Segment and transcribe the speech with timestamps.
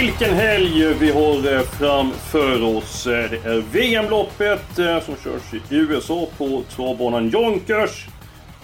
[0.00, 3.04] Vilken helg vi har framför oss.
[3.04, 8.06] Det är VM-loppet eh, som körs i USA på travbanan Jonkers.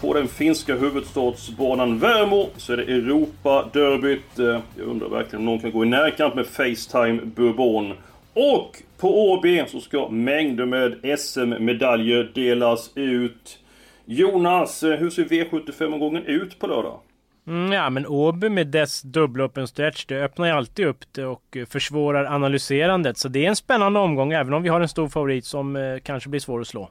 [0.01, 4.39] På den finska huvudstadsbanan Värmo så är det Europa-derbyt.
[4.39, 7.93] Eh, jag undrar verkligen om någon kan gå i närkamp med Facetime Bourbon.
[8.35, 13.59] Och på Åby så ska mängder med SM-medaljer delas ut.
[14.05, 17.01] Jonas, eh, hur ser V75-omgången ut på lördag?
[17.47, 21.25] Mm, ja, men Åby med dess dubbla open stretch, det öppnar ju alltid upp det
[21.25, 23.19] och eh, försvårar analyserandet.
[23.19, 25.99] Så det är en spännande omgång, även om vi har en stor favorit som eh,
[26.03, 26.91] kanske blir svår att slå.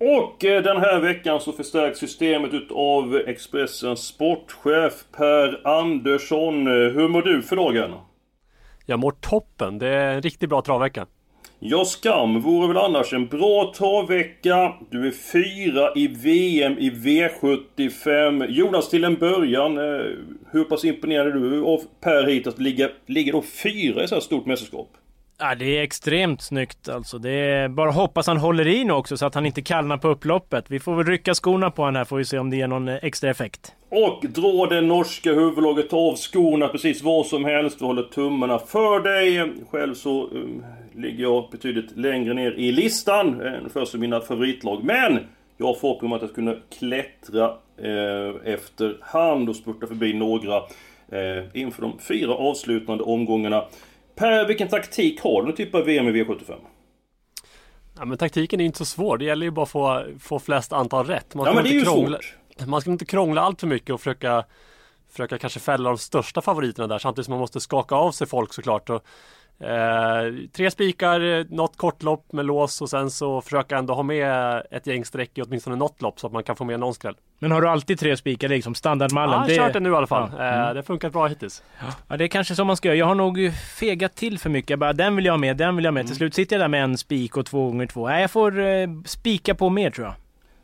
[0.00, 6.66] Och eh, den här veckan så förstärks systemet utav Expressens sportchef Per Andersson.
[6.66, 7.90] Eh, Hur mår du för dagen?
[8.86, 9.78] Jag mår toppen.
[9.78, 11.06] Det är en riktigt bra travvecka.
[11.64, 14.74] Ja, skam vore väl annars en bra travvecka.
[14.90, 18.46] Du är fyra i VM i V75.
[18.48, 20.04] Jonas, till en början, eh,
[20.50, 24.14] hur pass imponerad är du av Per hit att ligga, ligga då fyra i så
[24.14, 24.88] här stort mästerskap?
[25.44, 27.18] Ja, det är extremt snyggt alltså.
[27.18, 29.96] Det är bara att hoppas han håller i nu också så att han inte kallnar
[29.96, 30.64] på upploppet.
[30.68, 32.88] Vi får väl rycka skorna på honom här får vi se om det ger någon
[32.88, 33.72] eh, extra effekt.
[33.88, 37.80] Och dra det norska huvudlaget av skorna precis vad som helst.
[37.80, 39.52] Vi håller tummarna för dig.
[39.70, 40.64] Själv så um,
[40.96, 44.84] ligger jag betydligt längre ner i listan än först mina favoritlag.
[44.84, 45.18] Men
[45.56, 47.44] jag har förhoppning om att jag ska kunna klättra
[47.76, 50.56] eh, efter hand och spurta förbi några
[51.08, 53.64] eh, inför de fyra avslutande omgångarna.
[54.14, 56.54] Per, vilken taktik har du typ av VM i V75?
[57.98, 59.18] Ja, men taktiken är inte så svår.
[59.18, 61.34] Det gäller ju bara att få, få flest antal rätt.
[61.34, 62.66] Man Ja, ska men det är inte ju krångla, svårt.
[62.68, 64.44] Man ska inte krångla allt för mycket och försöka
[65.12, 68.52] Försöka kanske fälla de största favoriterna där samtidigt som man måste skaka av sig folk
[68.52, 68.90] såklart.
[68.90, 69.04] Och,
[69.62, 74.62] eh, tre spikar, eh, något kortlopp med lås och sen så försöka ändå ha med
[74.70, 77.14] ett gäng streck i åtminstone något lopp så att man kan få med någon skräll.
[77.38, 78.74] Men har du alltid tre spikar liksom?
[78.74, 79.34] Standardmallen?
[79.40, 80.30] Ja, jag har kört det nu i alla fall.
[80.38, 80.44] Ja.
[80.44, 80.74] Eh, Mm.
[80.74, 81.62] det har funkat bra hittills.
[82.08, 82.96] Ja, det är kanske så man ska göra.
[82.96, 83.38] Jag har nog
[83.78, 84.70] fegat till för mycket.
[84.70, 86.06] Jag bara, den vill jag ha med, den vill jag ha med.
[86.06, 88.08] Till slut sitter jag där med en spik och två gånger två.
[88.08, 90.14] Nej, jag får eh, spika på mer tror jag.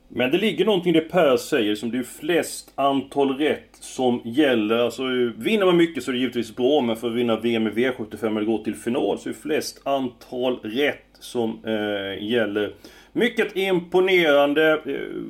[0.09, 4.21] Men det ligger någonting i det Per säger, som det är flest antal rätt som
[4.25, 4.79] gäller.
[4.79, 5.03] Alltså
[5.37, 8.27] vinner man mycket så är det givetvis bra, men för att vinna VM i V75
[8.27, 12.75] eller gå till final så är det flest antal rätt som eh, gäller.
[13.13, 14.73] Mycket imponerande.
[14.73, 15.23] Eh,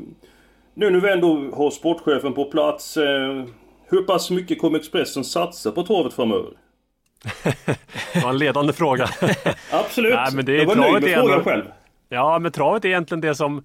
[0.75, 3.45] nu när vi ändå har sportchefen på plats, eh,
[3.91, 6.51] hur pass mycket kommer Expressen satsa på travet framöver?
[8.13, 9.09] Det var en ledande fråga.
[9.73, 10.15] Absolut!
[10.15, 11.65] Nej, men det är jag var nöjd med frågan själv.
[12.09, 13.65] Ja, men travet är egentligen det som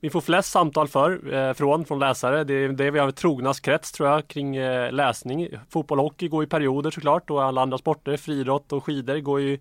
[0.00, 2.44] vi får flest samtal för eh, från, från läsare.
[2.44, 5.48] Det är det vi har trognast krets tror jag kring eh, läsning.
[5.70, 9.40] Fotboll och hockey går i perioder såklart och alla andra sporter, friidrott och skidor går
[9.40, 9.58] ju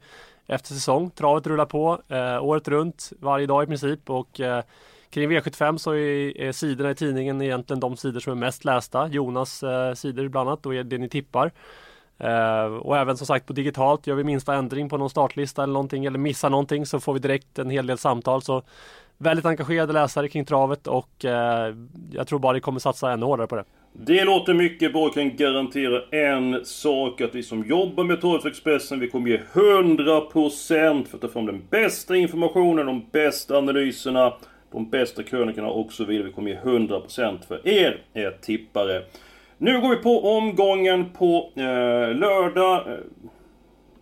[0.48, 1.10] efter säsong.
[1.10, 4.64] Travet rullar på eh, året runt, varje dag i princip och eh,
[5.10, 9.08] kring V75 så är, är sidorna i tidningen egentligen de sidor som är mest lästa.
[9.08, 11.52] Jonas eh, sidor bland annat och det ni tippar.
[12.18, 15.74] Eh, och även som sagt på digitalt, gör vi minsta ändring på någon startlista eller
[15.74, 18.42] någonting eller missar någonting så får vi direkt en hel del samtal.
[18.42, 18.64] Så
[19.24, 21.76] väldigt engagerade läsare kring travet och eh,
[22.12, 23.64] jag tror bara det kommer satsa ännu hårdare på det.
[23.96, 25.02] Det låter mycket bra.
[25.02, 27.22] Jag kan garantera en sak.
[27.22, 31.62] Att vi som jobbar med Torvsexpressen, vi kommer ge 100% för att ta fram den
[31.70, 34.34] bästa informationen, de bästa analyserna,
[34.72, 36.28] de bästa krönikorna och så vidare.
[36.28, 39.04] Vi kommer ge 100% för er, er tippare.
[39.58, 42.88] Nu går vi på omgången på eh, lördag.
[42.88, 42.98] Eh,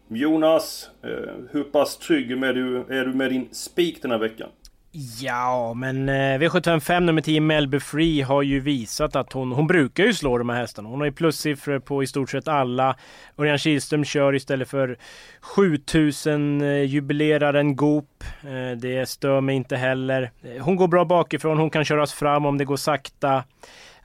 [0.07, 4.49] Jonas, eh, hur pass trygg är du, är du med din spik den här veckan?
[4.94, 10.04] Ja, men eh, V755 nummer 10 Melby Free har ju visat att hon, hon brukar
[10.04, 10.89] ju slå de här hästarna.
[10.89, 12.95] Hon har ju plussiffror på i stort sett alla.
[13.38, 14.98] Örjan Kihlström kör istället för
[15.42, 18.24] 7000-jubileraren eh, Goop.
[18.44, 20.31] Eh, det stör mig inte heller.
[20.62, 23.44] Hon går bra bakifrån, hon kan köras fram om det går sakta.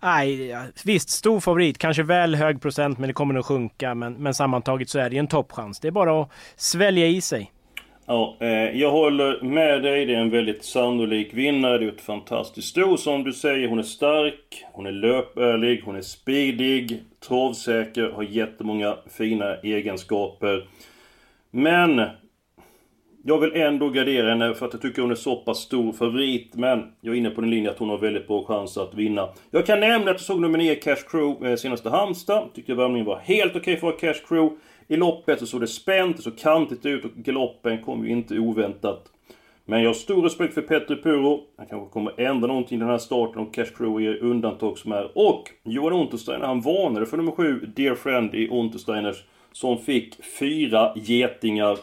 [0.02, 1.78] Nej, visst, stor favorit.
[1.78, 3.94] Kanske väl hög procent, men det kommer nog sjunka.
[3.94, 5.80] Men, men sammantaget så är det ju en toppchans.
[5.80, 7.52] Det är bara att svälja i sig.
[8.08, 10.06] Ja, eh, jag håller med dig.
[10.06, 11.78] Det är en väldigt sannolik vinnare.
[11.78, 13.68] Det är ett fantastiskt sto som du säger.
[13.68, 20.66] Hon är stark, hon är löpärlig, hon är speedig, travsäker, har jättemånga fina egenskaper.
[21.50, 22.02] Men
[23.28, 26.54] Jag vill ändå gardera henne för att jag tycker hon är så pass stor favorit.
[26.54, 29.28] Men jag är inne på den linjen att hon har väldigt bra chans att vinna.
[29.50, 32.48] Jag kan nämna att jag såg nummer 9 Cash Crew eh, senaste Halmstad.
[32.54, 34.56] Tyckte värmningen var helt okej okay för att vara Cash Crew.
[34.88, 38.38] I loppet så såg det spänt, det såg kantigt ut och galoppen kom ju inte
[38.38, 39.12] oväntat.
[39.64, 41.40] Men jag har stor respekt för Petter Puro.
[41.56, 44.92] Han kanske kommer ändra någonting i den här starten och Cash Crew är undantag som
[44.92, 45.18] är.
[45.18, 49.24] Och Johan Untersteiner, han varnade för nummer 7, Dear Friend i Untersteiners.
[49.52, 51.78] Som fick fyra getingar.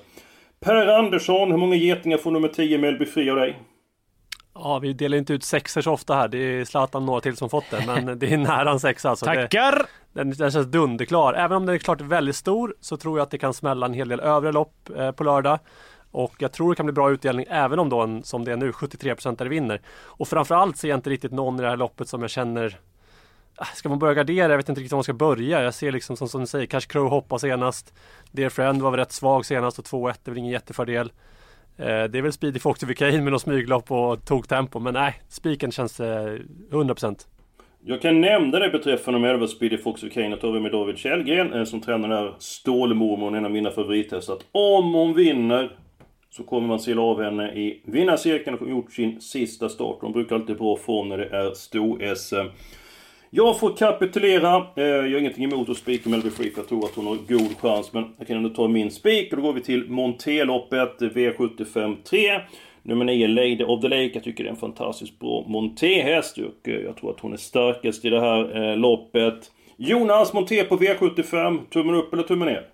[0.60, 3.56] Per Andersson, hur många getingar får nummer 10 Melby Fri av dig?
[4.56, 6.28] Ja, vi delar inte ut sexor så ofta här.
[6.28, 9.26] Det är Zlatan några till som fått det, men det är nära en sexa alltså.
[9.26, 9.72] Tackar!
[9.72, 11.34] Det, den, den känns dunderklar.
[11.34, 13.94] Även om den är klart väldigt stor så tror jag att det kan smälla en
[13.94, 15.60] hel del övriga lopp eh, på lördag.
[16.12, 18.58] Och jag tror det kan bli bra utdelning även om då en, som det är
[18.58, 19.82] nu 73% vinner.
[20.04, 22.80] Och framförallt ser jag inte riktigt någon i det här loppet som jag känner
[23.56, 24.52] ah, Ska man börja gardera?
[24.52, 25.64] Jag vet inte riktigt var man ska börja.
[25.64, 27.94] Jag ser liksom som, som du säger, Cash Crow hoppa senast.
[28.32, 31.12] Dear Friend var väl rätt svag senast och 2-1 är väl ingen jättefördel.
[31.78, 36.00] Eh, det är väl Speedy Fortificane med något smyglopp och toktempo men nej, spiken känns
[36.00, 36.38] eh,
[36.72, 37.16] 100%.
[37.86, 40.98] Jag kan nämna det beträffande de 11 Speedy Fox Kane att har vi med David
[40.98, 44.34] Källgren eh, som tränar den här Stålmormon, en av mina favorithästar.
[44.34, 45.78] Att om hon vinner
[46.30, 49.98] så kommer man sila av henne i vinnarcirkeln och har gjort sin sista start.
[50.02, 52.48] Hon brukar alltid bra form när det är stor-SM.
[53.36, 54.56] Jag får kapitulera.
[54.76, 57.16] Eh, jag har ingenting emot att spika Melby Free för jag tror att hon har
[57.28, 57.94] god chans.
[57.94, 62.20] Men jag kan ändå ta min spik och då går vi till Monteloppet V75 3.
[62.84, 64.12] Nummer 9, Lady of the Lake.
[64.14, 67.38] Jag tycker det är en fantastiskt bra montéhäst och eh, jag tror att hon är
[67.38, 69.52] starkast i det här eh, loppet.
[69.78, 71.60] Jonas, monté på V75.
[71.70, 72.70] Tummen upp eller tummen ner?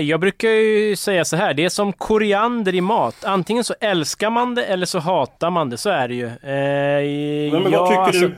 [0.00, 3.24] Jag brukar ju säga så här, det är som koriander i mat.
[3.24, 6.26] Antingen så älskar man det eller så hatar man det, så är det ju.
[6.26, 8.34] Eh, men, men vad tycker alltså, du?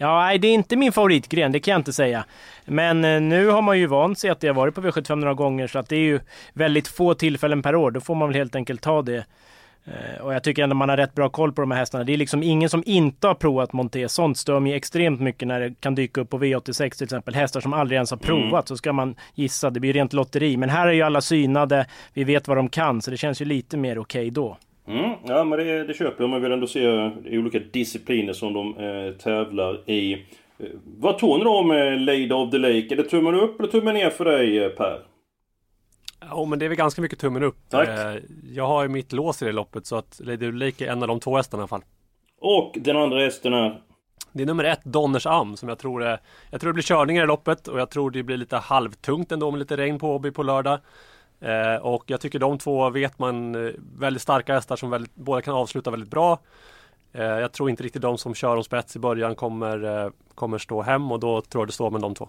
[0.00, 2.24] Ja, nej, det är inte min favoritgren, det kan jag inte säga.
[2.64, 5.34] Men eh, nu har man ju vant sig att det har varit på V75 några
[5.34, 6.20] gånger, så att det är ju
[6.52, 7.90] väldigt få tillfällen per år.
[7.90, 9.24] Då får man väl helt enkelt ta det.
[9.84, 12.04] Eh, och jag tycker ändå man har rätt bra koll på de här hästarna.
[12.04, 14.08] Det är liksom ingen som inte har provat monté.
[14.08, 17.34] Sånt stör mig extremt mycket när det kan dyka upp på V86 till exempel.
[17.34, 18.52] Hästar som aldrig ens har provat.
[18.52, 18.66] Mm.
[18.66, 20.56] Så ska man gissa, det blir rent lotteri.
[20.56, 23.02] Men här är ju alla synade, vi vet vad de kan.
[23.02, 24.56] Så det känns ju lite mer okej okay då.
[24.88, 26.30] Mm, ja men det, det köper jag.
[26.30, 30.12] Man vill ändå se olika discipliner som de eh, tävlar i.
[30.12, 32.94] Eh, vad tror ni då om eh, Lady of the Lake?
[32.94, 35.00] Är det tummen upp eller tummen ner för dig eh, Per?
[36.20, 37.56] Ja men det är väl ganska mycket tummen upp.
[37.70, 37.88] Tack.
[37.88, 38.14] Eh,
[38.52, 40.92] jag har ju mitt lås i det loppet så att Lady of the Lake är
[40.92, 41.82] en av de två hästarna i alla fall.
[42.40, 43.80] Och den andra hästen är?
[44.32, 46.20] Det är nummer ett, Donners Am, som jag tror är...
[46.50, 49.50] Jag tror det blir körningar i loppet och jag tror det blir lite halvtungt ändå
[49.50, 50.78] med lite regn på Åby på lördag.
[51.40, 55.42] Eh, och jag tycker de två vet man eh, väldigt starka hästar som väldigt, båda
[55.42, 56.38] kan avsluta väldigt bra.
[57.12, 60.58] Eh, jag tror inte riktigt de som kör om spets i början kommer, eh, kommer
[60.58, 62.28] stå hem och då tror jag det står med de två.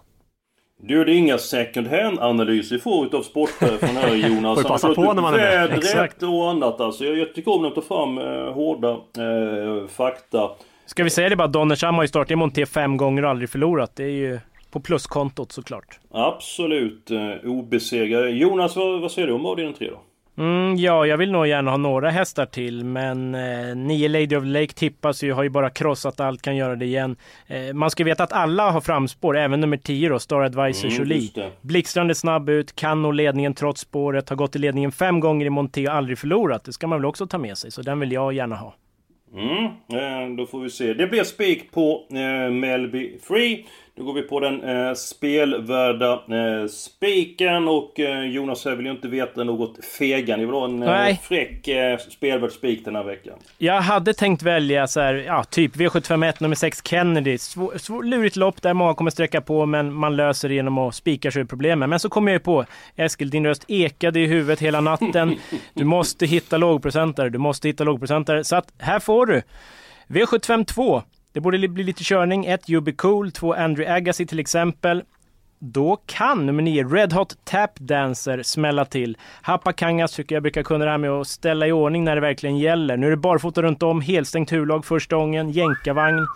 [0.82, 4.62] Du, det är inga second hand-analyser vi får utav sportchefen här Jonas.
[4.62, 5.78] Får passa på när man är med.
[5.78, 6.22] Exakt.
[6.22, 7.04] och annat alltså.
[7.04, 10.50] Jag, jag tycker om att ta fram eh, hårda eh, fakta.
[10.86, 13.50] Ska vi säga det bara, Donnersham har ju startat i Monté fem gånger och aldrig
[13.50, 13.96] förlorat.
[13.96, 14.40] Det är ju
[14.70, 15.98] på pluskontot såklart.
[16.10, 18.30] Absolut eh, obesegrade.
[18.30, 20.00] Jonas, vad, vad säger du om avdelning 3 då?
[20.38, 24.44] Mm, ja, jag vill nog gärna ha några hästar till, men eh, nio Lady of
[24.44, 27.16] Lake tippas ju, har ju bara krossat allt, kan göra det igen.
[27.46, 30.98] Eh, man ska veta att alla har framspår, även nummer 10 då, Star Advisor mm,
[30.98, 31.30] Jolie.
[31.60, 35.50] Blixtrande snabb ut, kan nå ledningen trots spåret, har gått i ledningen fem gånger i
[35.50, 36.64] Monté och aldrig förlorat.
[36.64, 38.74] Det ska man väl också ta med sig, så den vill jag gärna ha.
[39.34, 40.94] Mm, eh, då får vi se.
[40.94, 43.66] Det blir spik på eh, Melby Free.
[44.00, 48.92] Då går vi på den eh, spelvärda eh, spiken och eh, Jonas jag vill ju
[48.92, 50.36] inte veta något fega.
[50.36, 53.38] Ni vill ha en eh, fräck eh, spelvärd spik den här veckan.
[53.58, 57.38] Jag hade tänkt välja så här, ja, typ V751 nummer 6 Kennedy.
[57.38, 60.94] Svår, svår, lurigt lopp där många kommer sträcka på men man löser det genom att
[60.94, 61.90] spika sig ur problemen.
[61.90, 62.64] Men så kom jag ju på,
[62.96, 65.36] Eskil din röst ekade i huvudet hela natten.
[65.74, 68.44] Du måste hitta lågprocentare, du måste hitta lågprocentare.
[68.44, 69.42] Så att här får du
[70.08, 71.02] V75 2.
[71.32, 72.46] Det borde bli lite körning.
[72.46, 72.70] 1.
[72.70, 73.54] Yubi Cool, 2.
[73.54, 75.02] Andrew Agassi till exempel.
[75.62, 79.16] Då kan nummer 9, Red Hot Tap Dancer, smälla till.
[79.42, 82.58] Hapakangas tycker jag brukar kunna det här med att ställa i ordning när det verkligen
[82.58, 82.96] gäller.
[82.96, 86.26] Nu är det barfota runt om, helstängt huvudlag första gången, jänkarvagn.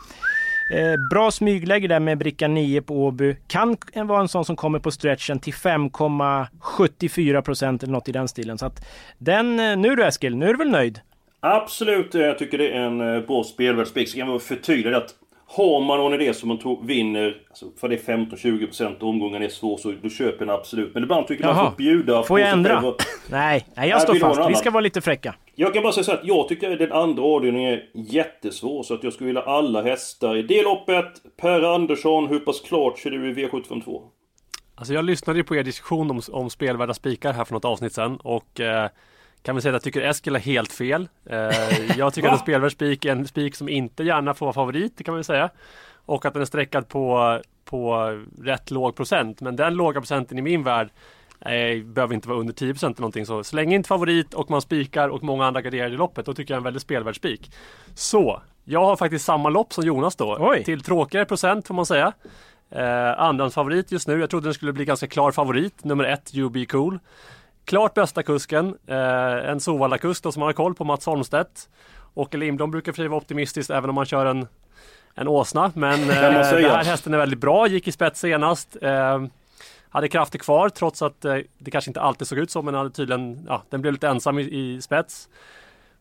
[0.70, 3.36] Eh, bra smygläge där med bricka 9 på Åby.
[3.46, 8.58] Kan vara en sån som kommer på stretchen till 5,74 eller något i den stilen.
[8.58, 8.86] Så att
[9.18, 11.00] den, eh, nu du Eskil, nu är du väl nöjd?
[11.46, 14.08] Absolut, jag tycker det är en eh, bra spelvärd spik.
[14.08, 15.14] Så kan man förtydliga att
[15.46, 19.42] har man någon idé som man tror vinner, alltså för det är 15-20% och omgången
[19.42, 20.94] är svår, så då köper jag absolut.
[20.94, 22.94] Men ibland tycker jag man får bjuda Får jag ändra?
[23.30, 24.50] nej, nej, jag står fast.
[24.50, 25.34] Vi ska vara lite fräcka.
[25.54, 28.82] Jag kan bara säga så att jag tycker att den andra avdelningen är jättesvår.
[28.82, 31.06] Så att jag skulle vilja alla hästar i det loppet.
[31.40, 34.02] Per Andersson, hur pass klart ser du i V752?
[34.74, 37.92] Alltså jag lyssnade ju på er diskussion om, om spelvärda spikar här för något avsnitt
[37.92, 38.88] sen och eh,
[39.44, 41.08] kan vi säga att jag tycker Eskil är helt fel.
[41.26, 44.54] Eh, jag tycker att en spelvärd spik är en spik som inte gärna får vara
[44.54, 45.50] favorit, det kan man säga.
[46.06, 48.10] Och att den är streckad på, på
[48.42, 49.40] rätt låg procent.
[49.40, 50.88] Men den låga procenten i min värld
[51.40, 53.42] eh, behöver inte vara under 10% eller någonting så.
[53.52, 56.56] Länge inte favorit och man spikar och många andra garderar i loppet, då tycker jag
[56.56, 57.52] är en väldigt spelvärd spik.
[57.94, 60.36] Så, jag har faktiskt samma lopp som Jonas då.
[60.40, 60.64] Oj.
[60.64, 62.12] Till tråkigare procent får man säga.
[62.70, 64.20] Eh, andrahandsfavorit just nu.
[64.20, 65.84] Jag trodde den skulle bli ganska klar favorit.
[65.84, 66.98] Nummer ett, UB Cool.
[67.64, 68.78] Klart bästa kusken.
[68.87, 71.68] Eh, en Sovalla-kusk som har koll på Mats Holmstedt.
[72.14, 74.47] Åke Lindblom brukar för vara optimistisk även om man kör en,
[75.14, 75.73] en åsna.
[75.75, 77.66] Men eh, man den här hästen är väldigt bra.
[77.66, 78.76] Gick i spets senast.
[78.83, 79.25] Eh,
[79.88, 82.90] hade krafter kvar trots att eh, det kanske inte alltid såg ut så men hade
[82.90, 85.28] tydligen, ja, den blev lite ensam i, i spets.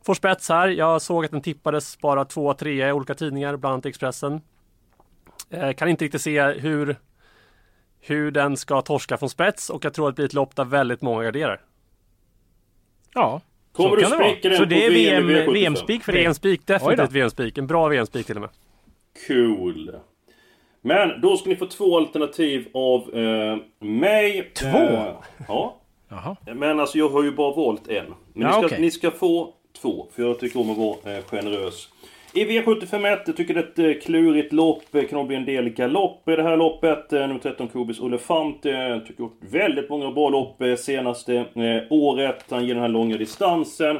[0.05, 0.67] Får spets här.
[0.67, 4.41] Jag såg att den tippades bara två tre i olika tidningar, bland annat Expressen.
[5.49, 6.95] Eh, kan inte riktigt se hur,
[8.05, 10.65] hur den ska torska från spets och jag tror att det blir ett lopp där
[10.65, 11.61] väldigt många garderar.
[13.13, 13.41] Ja,
[13.71, 14.29] Kommer så du kan det vara.
[14.31, 15.53] spika den Så det är VM i VM, V75?
[15.53, 16.21] VM-spik för dig?
[16.23, 17.57] VM-spik, definitivt VM-spik.
[17.57, 18.49] En bra VM-spik till och med.
[19.27, 19.95] Cool.
[20.81, 23.57] Men då ska ni få två alternativ av eh,
[23.87, 24.51] mig.
[24.55, 24.67] Två?
[24.67, 25.13] Eh,
[25.47, 25.77] ja.
[26.09, 26.35] Jaha.
[26.55, 28.05] Men alltså jag har ju bara valt en.
[28.33, 28.81] Men Ja, ni, ska, okej.
[28.81, 31.89] ni ska få två, för jag tycker om att vara eh, generös.
[32.35, 34.83] I V751, jag tycker det är ett eh, klurigt lopp.
[34.91, 37.13] Det kan nog bli en del galopp i det här loppet.
[37.13, 38.59] Eh, nummer 13, Kobis Olefant.
[38.61, 41.45] Jag tycker gjort väldigt många bra lopp senaste
[41.89, 42.45] året.
[42.49, 43.97] Han ger den här långa distansen.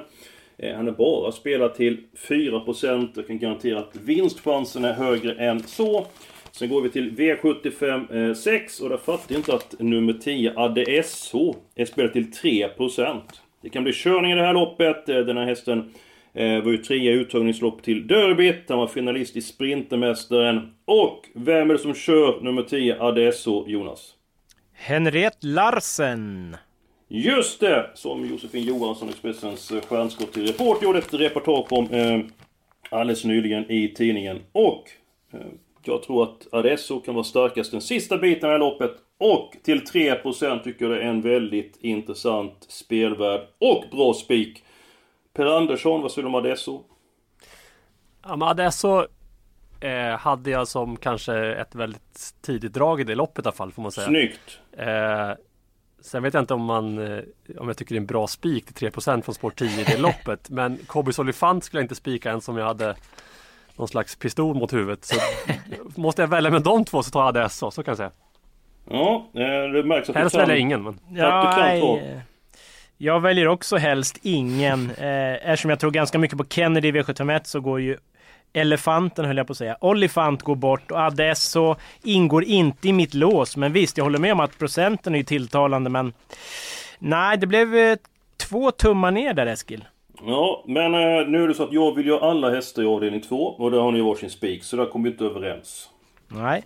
[0.75, 1.97] Han är bara spelad till
[2.27, 3.09] 4%.
[3.15, 6.05] Jag kan garantera att vinstchansen är högre än så.
[6.51, 11.35] Sen går vi till V75 6 och där fattar jag inte att nummer 10 ADSH
[11.75, 13.21] är spelad till 3%.
[13.61, 15.05] Det kan bli körning i det här loppet.
[15.05, 15.93] Den här hästen
[16.33, 18.69] eh, var ju trea i uttagningslopp till Derbyt.
[18.69, 20.73] Han var finalist i Sprintermästaren.
[20.85, 24.13] Och vem är det som kör nummer 10 ADSH, Jonas?
[24.73, 26.57] Henriette Larsen.
[27.07, 27.89] Just det!
[27.93, 32.19] Som Josefin Johansson, Expressens eh, stjärnskott till Report, gjorde ett reportage om eh,
[32.89, 34.39] alldeles nyligen i tidningen.
[34.51, 34.83] Och
[35.33, 35.39] eh,
[35.83, 38.91] jag tror att Adesso kan vara starkast den sista biten här loppet.
[39.17, 44.62] Och till 3% tycker jag det är en väldigt intressant spelvärd och bra spik.
[45.33, 46.83] Per Andersson, vad säger du om Adesso?
[48.23, 49.05] Ja, men Adesso
[49.79, 53.71] eh, hade jag som kanske ett väldigt tidigt drag i det loppet i alla fall
[53.71, 54.07] får man säga.
[54.07, 54.59] Snyggt!
[54.77, 55.31] Eh,
[56.01, 57.23] sen vet jag inte om man eh,
[57.57, 59.97] om jag tycker det är en bra spik till 3% från spår 10 i det
[60.01, 60.49] loppet.
[60.49, 62.95] Men Kobis Olifant skulle jag inte spika ens om jag hade
[63.75, 65.05] någon slags pistol mot huvudet.
[65.05, 65.15] Så
[66.01, 68.11] måste jag välja med de två så tar jag Adesso, så kan jag säga.
[68.89, 70.47] Ja, eh, det märks att Helst du kan...
[70.47, 70.83] väljer ingen.
[70.83, 70.99] Men...
[71.09, 71.99] Ja, du kan nej, två.
[73.03, 74.91] Jag väljer också helst ingen.
[75.03, 77.98] Eh, eftersom jag tror ganska mycket på Kennedy i V751 så går ju
[78.53, 79.77] Elefanten höll jag på att säga.
[79.81, 83.57] Olifant går bort och Adesso ingår inte i mitt lås.
[83.57, 86.13] Men visst, jag håller med om att procenten är ju tilltalande men
[87.00, 87.98] Nej, det blev eh,
[88.38, 89.86] två tummar ner där Eskil.
[90.25, 92.86] Ja, men eh, nu är det så att jag vill ju ha alla hästar i
[92.86, 95.89] avdelning 2 och där har ni varsin spik, så där kommer vi inte överens.
[96.27, 96.63] Nej.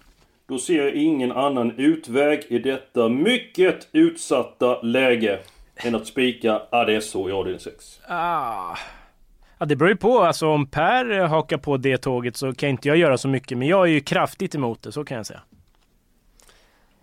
[0.48, 5.40] Då ser jag ingen annan utväg i detta mycket utsatta läge
[5.78, 8.00] än att spika Adesso i avdelning 6.
[8.08, 8.78] Ah.
[9.58, 10.20] Ja, det beror ju på.
[10.20, 13.58] Alltså om Per eh, hakar på det tåget så kan inte jag göra så mycket.
[13.58, 15.42] Men jag är ju kraftigt emot det, så kan jag säga.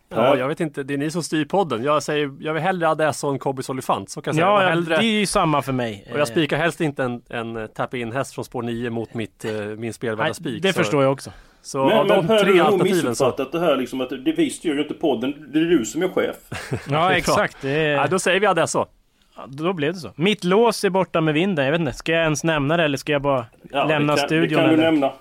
[0.08, 1.84] Ja, jag vet inte, det är ni som styr podden.
[1.84, 4.46] Jag säger, jag vill hellre Adesso än Kobis Olifant, så kan jag säga.
[4.46, 4.96] Ja, Jag ja, hellre...
[4.96, 6.08] det är ju samma för mig.
[6.12, 9.52] Och jag spikar helst inte en, en tap-in häst från spår 9 mot mitt, eh,
[9.52, 10.62] min spelvärda spik.
[10.62, 11.30] det så, förstår jag också.
[11.64, 13.08] Så Men, av men de du tre alternativen så...
[13.08, 16.02] missuppfattat det här liksom att det, vi styr ju inte podden, det är du som
[16.02, 16.36] är chef.
[16.90, 17.56] Ja, exakt.
[17.60, 18.86] Det Ja, då säger vi Adesso.
[19.36, 20.12] ja, då blev det så.
[20.16, 21.64] Mitt lås är borta med vinden.
[21.64, 24.20] Jag vet inte, ska jag ens nämna det eller ska jag bara Ja, lämna det
[24.20, 24.48] kan, studion?
[24.48, 24.84] Det kan du eller?
[24.84, 25.12] nämna.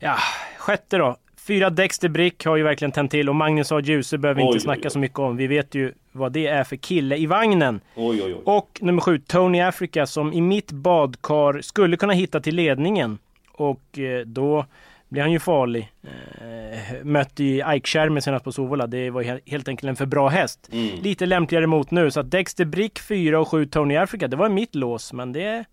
[0.00, 0.16] Ja,
[0.58, 1.16] sjätte då.
[1.46, 3.80] Fyra Dexter Brick har ju verkligen tänt till och Magnus A.
[3.80, 4.90] Djuse behöver vi Oj, inte oj, snacka oj.
[4.90, 5.36] så mycket om.
[5.36, 7.80] Vi vet ju vad det är för kille i vagnen.
[7.94, 8.40] Oj, oj, oj.
[8.44, 13.18] Och nummer sju, Tony Africa som i mitt badkar skulle kunna hitta till ledningen.
[13.52, 14.66] Och eh, då
[15.10, 15.92] blir han ju farlig.
[16.02, 18.86] Eh, mötte ju Schermer senast på Sovola.
[18.86, 20.68] Det var he- helt enkelt en för bra häst.
[20.72, 20.88] Mm.
[21.02, 22.10] Lite lämpligare mot nu.
[22.10, 25.12] Så att Dexter Brick 4 och 7 Tony Africa, det var mitt lås.
[25.12, 25.64] Men det,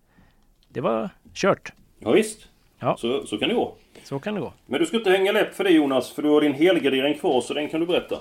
[0.69, 1.71] det var kört.
[1.99, 2.39] Ja, visst.
[2.79, 2.97] Ja.
[2.99, 3.75] Så, så kan det gå.
[4.03, 4.53] Så kan det gå.
[4.65, 7.41] Men du ska inte hänga läpp för det Jonas, för du har din helgardering kvar,
[7.41, 8.15] så den kan du berätta.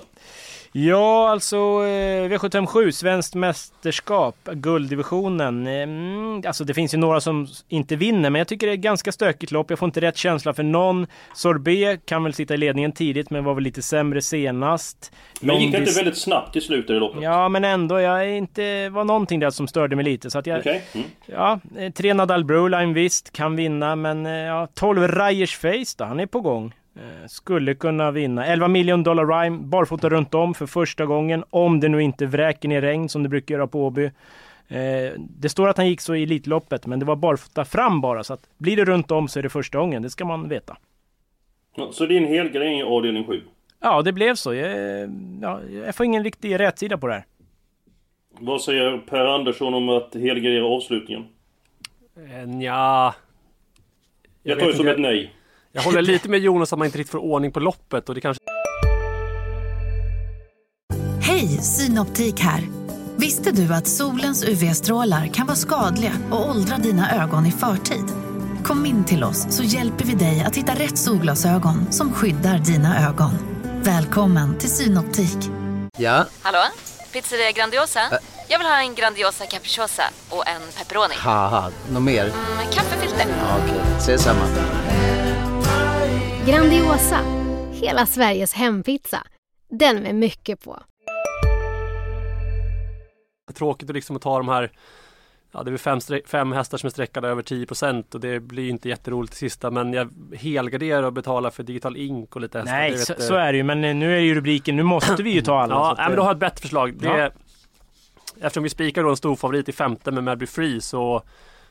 [0.71, 5.67] Ja, alltså eh, V757, svenskt mästerskap, gulddivisionen.
[5.67, 8.77] Eh, Mm, alltså det finns ju några som inte vinner, men jag tycker det är
[8.77, 9.69] ganska stökigt lopp.
[9.69, 11.07] Jag får inte rätt känsla för någon.
[11.33, 15.11] Sorbet kan väl sitta i ledningen tidigt, men var väl lite sämre senast.
[15.41, 17.21] Men gick det inte väldigt snabbt i slutet i loppet?
[17.23, 20.31] Ja, men ändå, jag är inte, var någonting där som störde mig lite.
[20.31, 20.83] Så att jag, Okej.
[20.93, 21.07] Mm.
[21.25, 26.19] ja, eh, tre Nadal Broline visst, kan vinna, men ja, 12 Ryers Face då, han
[26.19, 26.73] är på gång.
[26.97, 28.45] Eh, Skulle kunna vinna.
[28.45, 31.43] 11 miljon dollar rhyme, barfota runt om för första gången.
[31.49, 34.05] Om det nu inte vräker ner regn som det brukar göra på Åby.
[34.67, 38.23] Eh, det står att han gick så i Elitloppet, men det var barfota fram bara.
[38.23, 40.77] Så att blir det runt om så är det första gången, det ska man veta.
[41.75, 43.41] Ja, så din helgardering är avdelning 7?
[43.79, 44.53] Ja, det blev så.
[44.53, 44.71] Jag,
[45.41, 47.25] ja, jag får ingen riktig rätsida på det här.
[48.39, 51.25] Vad säger Per Andersson om att helgardera avslutningen?
[52.15, 53.15] Eh, Nja...
[54.43, 55.33] Jag, tar det som ett nej.
[55.71, 58.21] Jag håller lite med Jonas att man inte riktigt får ordning på loppet och det
[58.21, 58.43] kanske...
[61.21, 62.63] Hej, Synoptik här!
[63.15, 68.05] Visste du att solens UV-strålar kan vara skadliga och åldra dina ögon i förtid?
[68.63, 73.07] Kom in till oss så hjälper vi dig att hitta rätt solglasögon som skyddar dina
[73.09, 73.31] ögon.
[73.83, 75.37] Välkommen till Synoptik.
[75.97, 76.59] Ja, Hallå?
[77.13, 77.99] Pizzeria Grandiosa?
[78.47, 81.15] Jag vill ha en Grandiosa capriciosa och en pepperoni.
[81.91, 82.23] något mer?
[82.57, 83.25] Med kaffefilter.
[83.39, 84.41] Ja, Okej, ses samma.
[86.47, 87.19] Grandiosa,
[87.71, 89.23] hela Sveriges hempizza.
[89.69, 90.79] Den med mycket på.
[93.53, 94.71] tråkigt att liksom att ta de här
[95.51, 98.69] Ja det är fem, fem hästar som är streckade över 10% och det blir ju
[98.69, 102.73] inte jätteroligt i sista men jag helgarderar och betalar för digital ink och lite hästar.
[102.73, 103.63] Nej, Det så, vet, så är det ju.
[103.63, 105.75] Men nu är ju rubriken, nu måste vi ju ta alla.
[105.97, 106.93] Ja, men då har jag ett bättre förslag.
[106.99, 107.29] Det Ja.
[108.41, 111.23] eftersom vi spikar då en stor favorit i femte med Melby Free så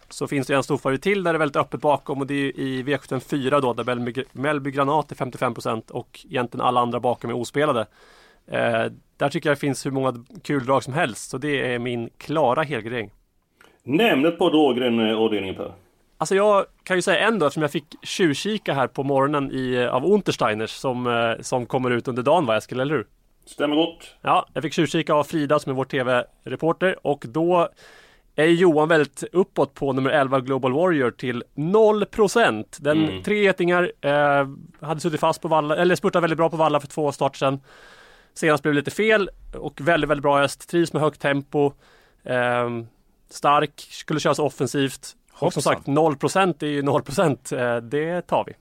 [0.08, 2.34] så finns det en stor favorit till där det är väldigt öppet bakom och det
[2.34, 7.30] är i V754 då där Melby, Melby Granat är 55% och egentligen alla andra bakom
[7.30, 7.86] är ospelade.
[8.46, 8.84] Eh,
[9.16, 12.10] där tycker jag det finns hur många kul drag som helst så det är min
[12.18, 13.10] klara helgardering.
[13.82, 15.72] Nämn ett par drag i den eh, avdelningen Per.
[16.18, 19.86] Alltså jag kan ju säga en då eftersom jag fick tjuvkika här på morgonen i,
[19.86, 23.06] av Untersteiners som, eh, som kommer ut under dagen va Eskil, eller hur?
[23.46, 24.14] Stämmer gott.
[24.20, 27.68] Ja, jag fick tjuvkika av Frida som är vår TV-reporter och då
[28.36, 32.78] är Johan väldigt uppåt på nummer 11 Global Warrior till 0%.
[32.80, 33.22] Den Mm.
[33.22, 34.46] tre getingar eh,
[34.80, 37.60] hade suttit fast på Valla, eller spurtat väldigt bra på Valla för två starter sedan.
[38.34, 40.68] Senast blev det lite fel och väldigt, väldigt bra häst.
[40.70, 41.72] Trivs med högt tempo.
[42.24, 42.70] Eh,
[43.30, 45.16] stark, skulle köras offensivt.
[45.38, 47.52] Och som sagt 0% är ju 0%.
[47.52, 48.52] Eh, det tar vi.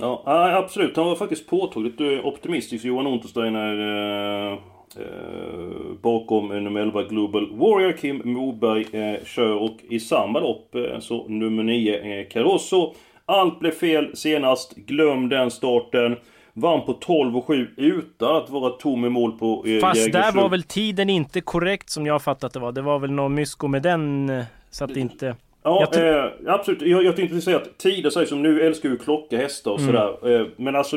[0.00, 0.96] Ja, ja, absolut.
[0.96, 4.58] Han var faktiskt påtagligt eh, optimistisk, Johan Untersteiner.
[4.96, 10.74] Eh, bakom eh, nummer 11 Global Warrior, Kim Moberg eh, kör och i samma lopp
[10.74, 12.94] eh, så nummer 9 eh, Carosso.
[13.26, 16.16] Allt blev fel senast, glöm den starten.
[16.56, 20.18] Vann på 12 och 7 utan att vara tom i mål på eh, Fast där
[20.20, 20.40] Jägersro.
[20.40, 22.72] var väl tiden inte korrekt som jag fattat det var.
[22.72, 24.30] Det var väl någon mysko med den.
[24.30, 25.36] eh, Så att det inte...
[25.62, 26.82] Ja, Jag eh, absolut.
[26.82, 30.40] Jag, jag tänkte säga att tider säger som nu älskar ju klocka hästar och sådär.
[30.40, 30.96] Eh, men alltså...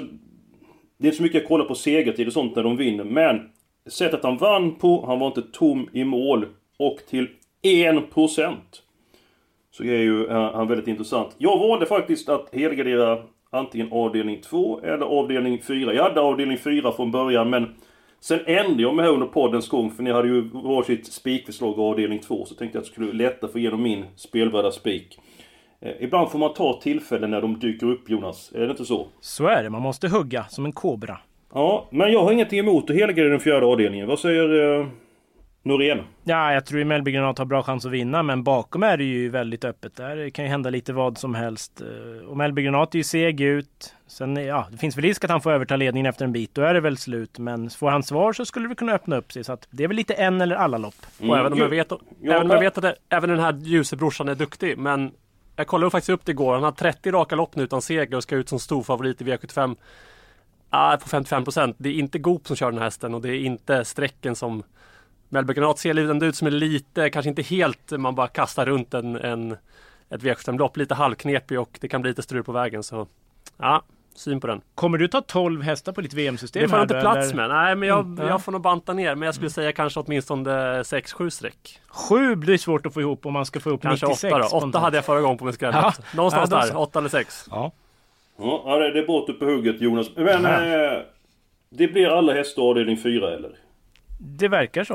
[1.00, 3.04] Det är inte så mycket att kolla på segertid och sånt när de vinner.
[3.04, 3.50] Men
[3.90, 6.46] sättet han vann på, han var inte tom i mål.
[6.80, 7.30] Och till
[7.64, 8.56] 1%
[9.72, 11.36] så är ju eh, han väldigt intressant.
[11.38, 15.94] Jag valde faktiskt att helgardera antingen avdelning 2 eller avdelning 4.
[15.94, 17.76] Jag hade avdelning 4 från början men
[18.20, 22.20] Sen ändrade jag mig här under poddens gång för ni hade ju varsitt spikförslag avdelning
[22.20, 25.20] 2 så tänkte jag att det skulle lätta få igenom min spelvärda spik.
[25.80, 29.08] Eh, ibland får man ta tillfällen när de dyker upp Jonas, är det inte så?
[29.20, 31.20] Så är det, man måste hugga som en kobra.
[31.54, 34.08] Ja, men jag har ingenting emot att helgardera den fjärde avdelningen.
[34.08, 34.88] Vad säger eh,
[35.64, 36.00] Norén?
[36.24, 39.04] Ja, jag tror ju Mellby Granat har bra chans att vinna, men bakom är det
[39.04, 39.96] ju väldigt öppet.
[39.96, 41.82] Där kan ju hända lite vad som helst.
[41.82, 43.94] Eh, Och Mellby Granat är ju seg ut.
[44.08, 46.56] Sen, ja, det finns väl risk att han får överta ledningen efter en bit.
[46.56, 47.40] Då är det väl slut.
[47.40, 49.44] Men får han svar så skulle det kunna öppna upp sig.
[49.44, 50.96] Så att det är väl lite en eller alla lopp.
[51.30, 53.54] Och även om jag vet, Ja, även om jag vet att det, även den här
[53.64, 55.12] ljuse brorsan är duktig men
[55.56, 56.54] Jag kollade faktiskt upp det igår.
[56.54, 59.24] Han har 30 raka lopp nu utan seger och ska ut som stor favorit i
[59.24, 59.76] V75.
[60.70, 61.76] Ah, på 55%.
[61.78, 64.64] Det är inte Goop som kör den här hästen och det är inte strecken som
[65.30, 68.94] Melby Granat ser ändå ut som är lite, kanske inte helt, man bara kastar runt
[68.94, 69.52] en, en
[70.10, 70.78] ett V75-lopp.
[70.78, 72.84] Lite halvknepig och det kan bli lite strul på vägen.
[72.84, 73.08] Så
[73.58, 73.84] ja,
[74.16, 74.62] syn på den.
[74.76, 76.62] Kommer du ta 12 hästar på ditt VM-system?
[76.62, 77.36] Det får jag inte plats eller?
[77.36, 77.50] med.
[77.50, 78.28] Nej, men jag, Mm, ja.
[78.28, 79.16] jag får nog banta ner.
[79.16, 80.50] Men jag skulle säga kanske åtminstone
[80.84, 81.80] 6-7 streck.
[81.88, 84.34] Sju blir svårt att få ihop om man ska få ihop Kanske 96.
[84.34, 84.44] 8 då.
[84.46, 84.84] 8 spontant.
[84.84, 85.74] hade jag förra gången på min skräll.
[85.76, 85.94] Ja.
[86.16, 86.68] Någonstans Ja, där.
[86.68, 86.78] så.
[86.78, 87.46] 8 eller 6.
[87.52, 87.72] Ja.
[88.38, 90.10] Ja, det det är bort upp på hugget Jonas.
[90.16, 91.00] Men eh,
[91.70, 93.52] det blir alla hästar avdelning 4 eller?
[94.20, 94.94] Det verkar så.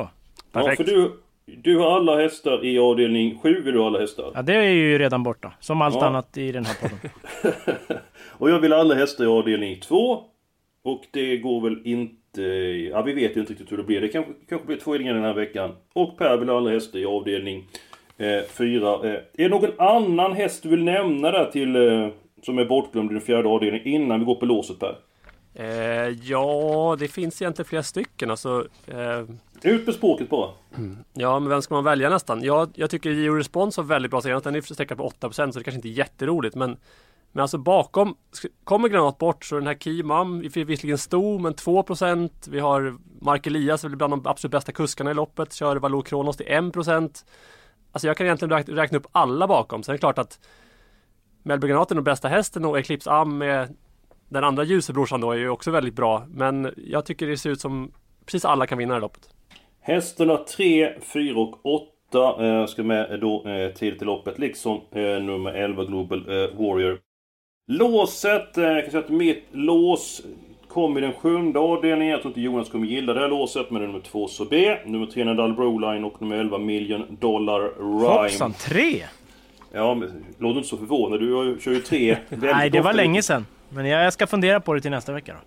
[0.52, 0.76] Ja, Perfekt.
[0.76, 1.12] för du,
[1.46, 4.30] du har alla hästar i avdelning 7 vill du ha alla hästar.
[4.34, 5.52] Ja, det är ju redan borta.
[5.60, 6.04] Som allt Ja.
[6.06, 6.98] annat i den här podden.
[8.38, 10.24] Och jag vill ha alla hästar i avdelning 2.
[10.84, 12.42] Och det går väl inte...
[12.90, 14.00] Ja, vi vet ju inte riktigt hur det blir.
[14.00, 15.70] Det kanske, kanske blir två den här veckan.
[15.92, 17.64] Och Per vill ha alla hästar i avdelning
[18.18, 18.94] 4.
[18.94, 21.76] Eh, är det någon annan häst du vill nämna där till...
[22.42, 24.98] Som är bortglömd i den fjärde avdelningen innan vi går på låset Per?
[25.54, 28.30] Eh, ja, det finns egentligen flera stycken.
[28.30, 29.24] Alltså, eh,
[29.62, 30.50] Ut med språket bara.
[31.12, 32.42] ja, men vem ska man välja nästan?
[32.42, 34.44] Jag, jag tycker Geo Response var väldigt bra senast.
[34.44, 36.54] Den är sträckad på 8% så det kanske inte är jätteroligt.
[36.56, 36.76] Men,
[37.32, 38.16] men alltså bakom,
[38.64, 43.84] kommer Granat bort så den här Kimam, visserligen stor men 2% Vi har Mark Elias,
[43.84, 45.52] bland de absolut bästa kuskarna i loppet.
[45.52, 47.24] Kör Valor Kronos till 1%
[47.92, 49.82] alltså jag kan egentligen räkna upp alla bakom.
[49.82, 50.40] Sen är det klart att
[51.42, 53.76] Melbourne är nog bästa hästen och Eclipse Am med
[54.28, 56.26] den andra ljusebrorsan då är ju också väldigt bra.
[56.28, 57.92] Men jag tycker det ser ut som
[58.26, 59.28] precis alla kan vinna det loppet.
[59.80, 64.38] Hästarna 3, 4 och 8 eh, ska med då eh, till till loppet.
[64.38, 66.98] Liksom eh, nummer 11 Global eh, Warrior.
[67.66, 70.22] Låset, eh, jag kan säga att mitt lås
[70.68, 72.12] kom i den sjunde avdelningen.
[72.12, 73.70] Jag tror inte Jonas kommer gilla det här låset.
[73.70, 77.60] Men det är nummer 2 Sobé, nummer 3 Nadal Broline och nummer 11 Million Dollar
[77.60, 78.22] Rhyme.
[78.22, 79.02] Hoppsan, tre!
[79.74, 81.20] Ja, men låt inte så förvånad.
[81.20, 83.46] Du har ju- kör ju tre Nej, det var länge sedan.
[83.68, 85.38] Men jag jag ska fundera på det till nästa vecka då.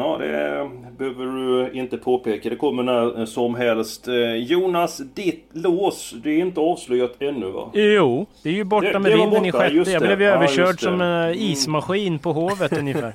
[0.00, 2.48] Ja, det behöver du inte påpeka.
[2.50, 4.08] Det kommer när eh, som helst.
[4.08, 7.70] Eh, Jonas, ditt lås, det är inte avslöjat ännu va?
[7.74, 9.74] Jo, det är ju borta Det- med det vinden i borta, sjätte.
[9.76, 10.06] just Jag det.
[10.06, 10.82] blev ju Ja, överkörd det.
[10.82, 11.38] som en Mm.
[11.38, 13.12] ismaskin på Hovet ungefär.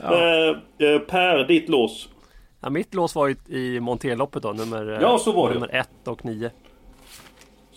[0.00, 0.48] Eh,
[0.88, 2.08] eh, per, ditt lås.
[2.60, 5.54] Ja, mitt lås var ju i Monteloppet då, nummer, Ja, så var det.
[5.54, 6.50] nummer 1 och 9.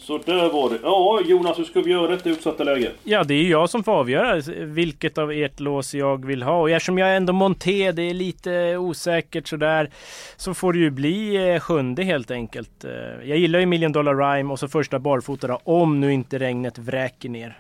[0.06, 0.80] Så där var det.
[0.84, 2.92] Ja, Jonas, hur ska vi göra detta utsatta läge?
[3.04, 6.62] Ja, det är ju jag som får avgöra vilket av ert lås jag vill ha.
[6.62, 9.90] Och eftersom jag ändå monté, det är lite osäkert sådär.
[10.38, 12.84] Så får det ju bli eh, sjunde helt enkelt.
[12.84, 12.92] Eh,
[13.30, 17.30] Jag gillar ju Million Dollar Rhyme och så första barfota om nu inte regnet vräker
[17.30, 17.58] ner.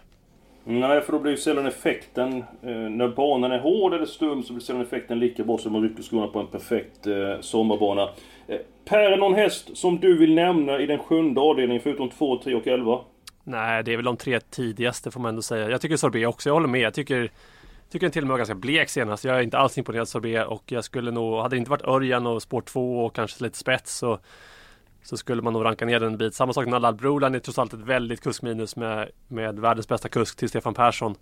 [0.68, 2.38] Nej, för då blir ju sällan effekten...
[2.64, 5.82] Eh, när banan är hård eller stum så blir sällan effekten lika bra som om
[5.82, 8.10] man rycker skorna på en perfekt eh, sommarbana.
[8.48, 12.56] Eh, per, någon häst som du vill nämna i den sjunde avdelningen förutom 2, 3
[12.56, 13.00] och 11?
[13.44, 15.70] Nej, det är väl de tre tidigaste får man ändå säga.
[15.70, 16.82] Jag tycker Sorbet också, jag håller med.
[16.82, 17.32] Jag tycker,
[17.90, 19.24] tycker den till och med var ganska blek senast.
[19.24, 21.86] Jag är inte alls imponerad av Sorbet och jag skulle nog, hade det inte varit
[21.86, 24.20] Örjan och spår 2 och kanske lite spets så,
[25.04, 26.34] så skulle man nog ranka ner den en bit.
[26.34, 30.10] Samma sak med Nalal Broline är trots allt ett väldigt kuskminus med, med världens bästa
[30.10, 31.16] kusk till Stefan Persson.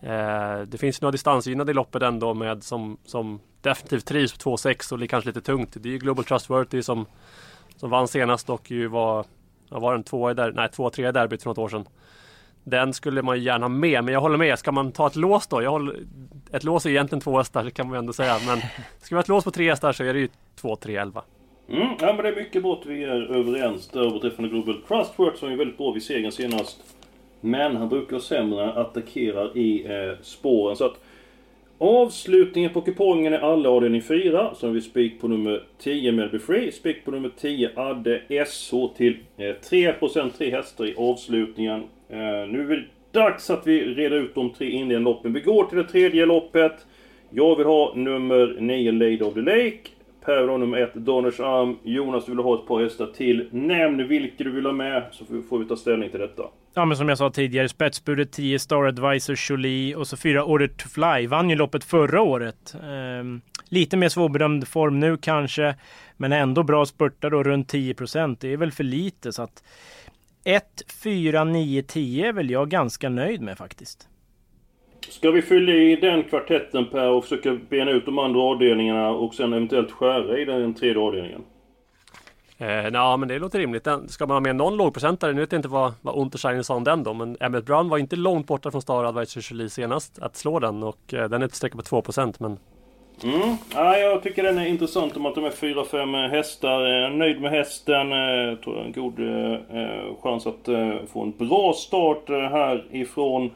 [0.00, 4.92] Eh, det finns några distansgynnade i loppet ändå med som, som definitivt trivs på 2,6
[4.92, 5.76] och det är kanske lite tungt.
[5.80, 7.06] Det är ju Global Trustworthy som,
[7.76, 9.24] som vann senast och ju var,
[9.70, 11.88] ja, var den tvåa i där, nej tvåa, trea i derbyt för något år sedan.
[12.64, 14.58] Den skulle man ju gärna ha med, men jag håller med.
[14.58, 15.62] Ska man ta ett lås då?
[15.62, 15.96] Jag håller,
[16.52, 18.36] ett lås är egentligen två hästar, det kan man ju ändå säga.
[18.46, 18.58] Men
[19.00, 20.28] ska vi ha ett lås på tre hästar så är det ju
[20.60, 21.22] 2, 3, 11.
[21.68, 25.38] Mm, ja men det är mycket bra att vi är överens där beträffande Global Trustworth
[25.38, 26.82] som är väldigt bra vid segern senast.
[27.40, 30.76] Men han brukar sämre attackera i eh, spåren.
[30.76, 31.00] Så att
[31.78, 34.54] avslutningen på kupongen är alla avdelning 4.
[34.54, 36.72] Så har vi spik på nummer 10 Melby Free.
[36.72, 41.80] Spik på nummer 10 Adde SH till eh, 3% 3 hästar i avslutningen.
[42.08, 42.84] Eh, nu är det
[43.20, 45.32] dags att vi reder ut de tre inledande loppen.
[45.32, 46.86] Vi går till det tredje loppet.
[47.30, 49.78] Jag vill ha nummer 9 Lady of the Lake.
[50.28, 51.76] Per nummer 1 Donners Arm.
[51.82, 53.48] Jonas du vill ha ett par hästar till.
[53.52, 56.42] Nämn vilka du vill ha med så får- vi ta ställning till detta.
[56.74, 60.68] Ja men som jag sa tidigare, spetsbudet 10 Star Advisor Jolie och så 4 Order
[60.68, 61.26] to Fly.
[61.26, 62.74] Vann ju loppet förra året.
[62.84, 65.74] Ehm, lite mer svårbedömd form nu kanske.
[66.16, 68.40] Men ändå bra spurtar då runt 10%.
[68.40, 69.62] Det är väl för lite så att
[70.44, 70.64] 1,
[71.02, 74.08] 4, 9, 10 är väl jag ganska nöjd med faktiskt.
[75.10, 79.34] Ska vi fylla i den kvartetten Per och försöka bena ut de andra avdelningarna och
[79.34, 81.44] sen eventuellt skära i den tredje avdelningen?
[82.58, 83.84] Eh, ja, men det låter rimligt.
[83.84, 86.74] Den, ska man ha med någon lågprocentare, nu vet jag inte vad, vad Untersteiner sa
[86.74, 90.18] om den då, men Emmett Brown var inte långt borta från Star Advisor Jolie senast
[90.18, 92.58] att slå den och eh, den är ett streck på 2% men
[93.24, 93.56] Mm.
[93.74, 96.80] Ja, jag tycker den är intressant om att de är 4-5 hästar.
[96.80, 98.10] Jag är nöjd med hästen.
[98.10, 102.36] Jag tror är en god eh, eh, chans att eh, få en bra start eh,
[102.36, 103.50] härifrån.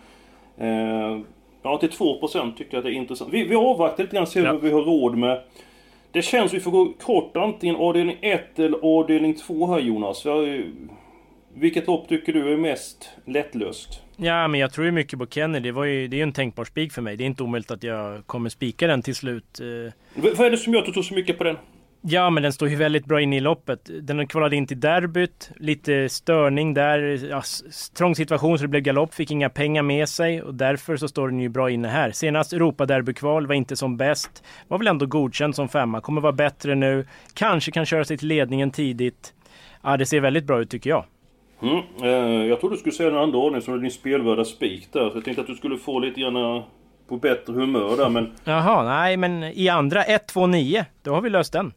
[0.58, 1.18] Eh,
[1.62, 3.32] ja, till 2% tycker jag att det är intressant.
[3.32, 4.52] Vi, vi avvaktar lite grann och ser Ja.
[4.52, 5.42] vad vi har råd med.
[6.12, 10.24] Det känns vi får gå kort antingen avdelning 1 eller avdelning 2 här Jonas.
[10.24, 10.74] Ju-
[11.54, 14.00] Vilket lopp tycker du är mest lättlöst?
[14.16, 15.60] Ja men jag tror ju mycket på Kenny.
[15.60, 17.16] Det, var ju, det är ju en tänkbar spik för mig.
[17.16, 19.60] Det är inte omöjligt att jag kommer spika den till slut.
[19.60, 19.66] Eh,
[20.22, 21.56] V- vad är det som gör att du tror så mycket på den?
[22.04, 23.90] Ja, men den står ju väldigt bra inne i loppet.
[24.02, 25.50] Den kvalade in till derbyt.
[25.56, 26.98] Lite störning där.
[27.30, 27.42] Ja,
[27.96, 29.14] trång situation så det blev galopp.
[29.14, 32.10] Fick inga pengar med sig och därför så står den ju bra inne här.
[32.10, 34.44] Senast Europaderbykval var inte som bäst.
[34.68, 36.00] Var väl ändå godkänd som femma.
[36.00, 37.06] Kommer vara bättre nu.
[37.34, 39.34] Kanske kan köra sig till ledningen tidigt.
[39.82, 41.04] Ja, det ser väldigt bra ut tycker jag.
[41.62, 45.10] Mm, eh, jag trodde du skulle säga den andra ordningen som din spelvärda spik där.
[45.10, 46.64] Så jag tänkte att du skulle få lite grann eh,
[47.08, 48.32] på bättre humör där men...
[48.44, 50.86] Jaha, nej men i andra 1, 2, 9.
[51.02, 51.72] Då har vi löst den.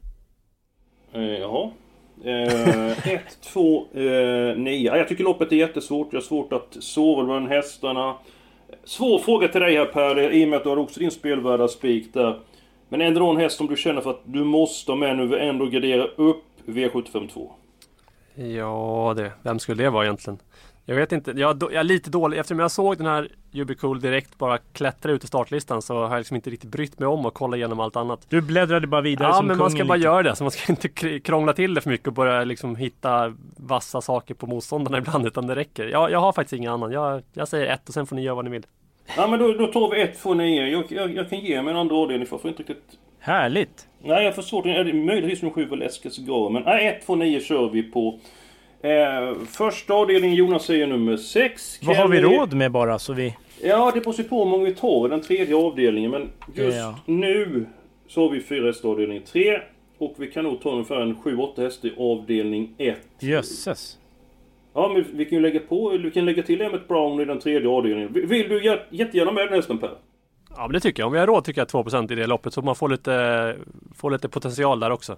[1.15, 1.71] Eh, jaha.
[2.23, 4.97] 1, 2, 9.
[4.97, 6.07] Jag tycker loppet är jättesvårt.
[6.11, 8.15] Jag har svårt att sova bland hästarna.
[8.83, 11.67] Svår fråga till dig här Per, i och med att du har också din spelvärda
[11.67, 12.39] spik där.
[12.89, 15.65] Men ändå någon häst som du känner för att du måste ha med nu, ändå
[15.65, 17.49] gradera upp V752.
[18.35, 20.39] ja det, vem skulle det vara egentligen?
[20.87, 22.37] Jag vet inte, jag, jag är lite dålig.
[22.37, 26.17] Eftersom jag såg den här Ubicool direkt bara klättra ut i startlistan så har jag
[26.17, 28.25] liksom inte riktigt brytt mig om att kolla igenom allt annat.
[28.29, 30.05] Du bläddrade bara vidare Ja, som men man ska bara lite.
[30.05, 30.35] göra det.
[30.35, 34.01] Så man ska inte kr- krångla till det för mycket och börja liksom hitta vassa
[34.01, 35.25] saker på motståndarna ibland.
[35.27, 35.87] Utan det räcker.
[35.87, 36.91] Jag, jag har faktiskt ingen annan.
[36.91, 38.65] Jag, jag säger ett och sen får ni göra vad ni vill.
[39.17, 40.67] Ja men då, då tar vi 1, 2, 9.
[40.67, 42.83] Jag, jag, jag kan ge mig en andra för jag får inte riktigt...
[43.19, 43.87] Härligt!
[44.03, 44.65] Nej jag får svårt.
[44.65, 46.49] Ja, det är möjligtvis med 7 Valeskes går.
[46.49, 48.19] Men nej, 1, 2, 9 kör vi på.
[48.89, 51.79] Eh, första avdelningen Jonas säger nummer 6.
[51.83, 53.35] Vad har vi råd med bara så vi...
[53.63, 56.11] Ja, det beror sig på hur många vi tar i den tredje avdelningen.
[56.11, 56.99] Men just Ja.
[57.05, 57.65] nu
[58.07, 59.59] så har vi fyra hästar i avdelning 3.
[59.97, 62.97] Och vi kan nog ta ungefär en 7-8 hästar i avdelning 1.
[63.19, 63.97] Jösses!
[64.73, 67.39] Ja, men vi kan ju lägga på, vi kan lägga till Emmet Brown i den
[67.39, 68.13] tredje avdelningen.
[68.13, 69.89] Vill du jä- jättegärna med den hästen Per?
[70.55, 71.07] Ja men det tycker jag.
[71.07, 73.55] Om vi har råd tycker jag 2% i det loppet så man får lite,
[73.95, 75.15] får lite potential där också.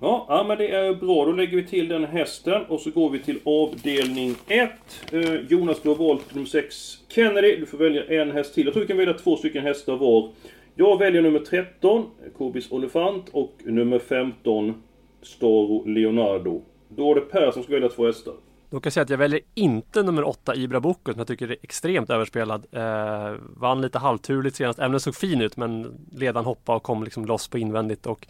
[0.00, 1.24] Ja, ja, men det är bra.
[1.24, 4.70] Då lägger vi till den hästen och så går vi till avdelning 1.
[5.12, 7.56] Eh, Jonas, du har valt nummer 6 Kennedy.
[7.56, 8.64] Du får välja en häst till.
[8.64, 10.30] Jag tror vi kan välja två stycken hästar var.
[10.74, 12.06] Jag väljer nummer 13,
[12.38, 14.82] Kobis Olefant, och nummer 15,
[15.22, 16.62] Staro Leonardo.
[16.88, 18.34] Då är det Per som ska välja två hästar.
[18.70, 21.50] Då kan jag säga att jag väljer inte nummer 8 Ibra Boko som jag tycker
[21.50, 22.66] är extremt överspelad.
[22.72, 26.82] Eh, vann lite halvturligt senast, även om den såg fin ut men ledaren hoppade och
[26.82, 28.26] kom liksom loss på invändigt och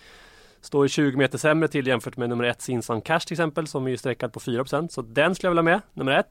[0.67, 3.87] står ju 20 meter sämre till jämfört med nummer 1 Sinsan Cash till exempel som
[3.87, 6.27] är ju sträckad på 4% så den skulle jag vilja med, nummer 1.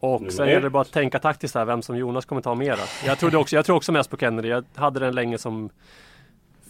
[0.00, 0.50] Och Nummer sen ett.
[0.52, 2.76] gäller det bara att tänka taktiskt här vem som Jonas kommer ta mera.
[3.06, 5.70] Jag, trodde också, jag tror också mest på Kennedy, jag hade den länge som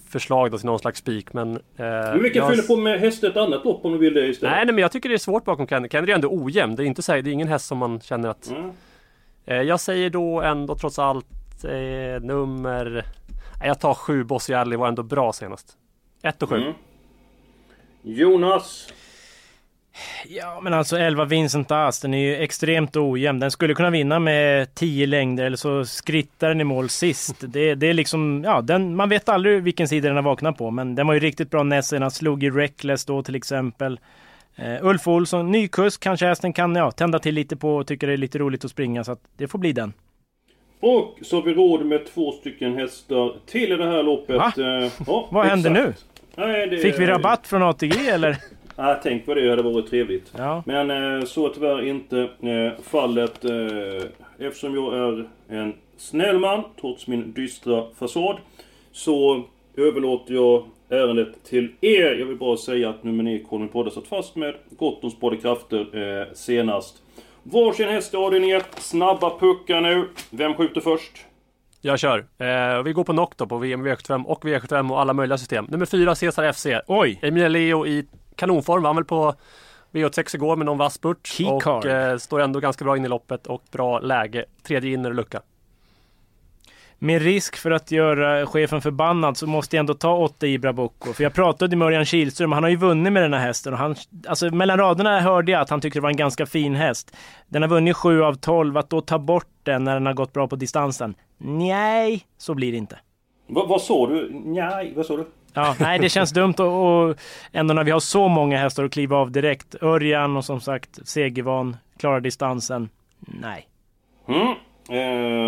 [0.09, 1.57] förslag då till någon slags spik men...
[1.57, 4.15] Eh, Men vi kan jag- fylla på med hästar ett annat lopp om du vill
[4.15, 4.53] det istället.
[4.57, 5.89] Nej, nej men jag tycker det är svårt bakom Kennedy.
[5.93, 6.77] Kennedy är ändå ojämn.
[6.77, 8.51] Det är inte så här, det är ingen häst som man känner att...
[8.51, 8.71] Mm.
[9.47, 11.71] Eh, jag säger då ändå trots allt eh,
[12.23, 13.05] nummer...
[13.61, 15.77] Nej, jag tar sju Bossy Alley var ändå bra senast.
[16.23, 16.57] Ett och sju.
[16.57, 16.75] Mm.
[18.03, 18.93] Jonas.
[20.27, 23.41] Ja men alltså 11 Vincent As, den är ju extremt ojämn.
[23.41, 27.37] Den skulle kunna vinna med 10 längder eller så skrittar den i mål sist.
[27.41, 30.71] Det, det är liksom, ja den, man vet aldrig vilken sida den har vaknat på.
[30.71, 32.17] Men den var ju riktigt bra näst senast.
[32.17, 34.01] Slog i Reckless då till exempel.
[34.59, 38.07] Uh, Ulf Olsson, ny kusk, kanske hästen kan ja, tända till lite på och tycker
[38.07, 39.05] det är lite roligt att springa.
[39.05, 39.93] Så att det får bli den.
[40.81, 44.37] Och så har vi råd med två stycken hästar till i det här loppet.
[44.37, 44.53] Va?
[44.59, 45.95] Eh, ja, Vad händer nu?
[46.37, 48.37] Nej, det, Fick vi rabatt från ATG eller?
[48.77, 50.33] Ja, tänk vad det hade varit trevligt.
[50.37, 50.63] Ja.
[50.67, 53.45] Men eh, så är tyvärr inte eh, fallet.
[53.45, 58.37] Eh, eftersom jag är en snäll man, trots min dystra fasad,
[58.93, 59.43] så
[59.77, 62.17] överlåter jag ärendet till er.
[62.19, 65.87] Jag vill bara säga att nummer 9, Colin Podde, satt fast med Gottons både krafter
[66.21, 67.03] eh, senast.
[67.53, 68.67] Varsin häst i avdelning 1.
[68.79, 70.09] Snabba puckar nu.
[70.31, 71.13] Vem skjuter först?
[71.81, 72.19] Jag kör.
[72.19, 75.67] Eh, vi går på knock då på VM, V75 och V75 och alla möjliga system.
[75.69, 76.67] Nummer fyra Cesar FC.
[76.87, 77.19] Oj!
[77.23, 78.07] Emilia Leo i
[78.37, 78.83] kanonform.
[78.83, 79.35] Vann väl på
[79.93, 81.37] V86 igår med någon vass spurt.
[81.47, 84.45] Och eh, står ändå ganska bra in i loppet och bra läge.
[84.63, 85.43] Tredje inner och lucka.
[86.99, 91.13] Med risk för att göra chefen förbannad så måste jag ändå ta 8 Ibra Bocco.
[91.13, 93.73] För jag pratade med Örjan Kihlström, han har ju vunnit med den här hästen.
[93.73, 93.95] Och han,
[94.29, 97.17] alltså mellan raderna hörde jag att han tyckte det var en ganska fin häst.
[97.49, 100.33] Den har vunnit 7 av 12, att då ta bort den när den har gått
[100.33, 101.15] bra på distansen?
[101.39, 102.99] Nej, så blir det inte.
[103.47, 104.31] Va, vad sa du?
[104.45, 105.27] Nej, vad sa du?
[105.53, 107.17] Ja, nej, det känns dumt och, och
[107.53, 109.83] ändå när vi har så många hästar att kliva av direkt.
[109.83, 112.89] Örjan och som sagt segervan, klarar distansen.
[113.19, 113.69] Nej.
[114.29, 114.55] Mm.
[114.91, 115.48] Eh,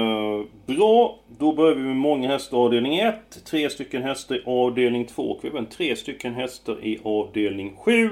[0.77, 3.45] bra, då börjar vi med många hästar i avdelning 1.
[3.45, 8.11] Tre stycken hästar i avdelning 2 och även tre stycken hästar i avdelning 7.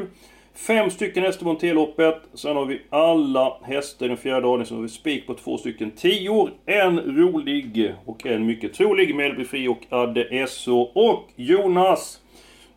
[0.55, 2.23] Fem stycken hästar på T-loppet.
[2.35, 4.67] Sen har vi alla hästar i den fjärde avdelningen.
[4.67, 6.51] Sen har vi spik på två stycken tior.
[6.67, 9.15] En rolig och en mycket trolig.
[9.15, 10.81] Melby Fri och Adde Esso.
[10.81, 12.21] Och Jonas!